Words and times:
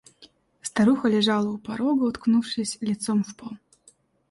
Старуха 0.61 1.09
лежала 1.09 1.51
у 1.51 1.59
порога, 1.59 2.05
уткнувшись 2.07 2.79
лицом 2.81 3.23
в 3.23 3.35
пол. 3.35 3.51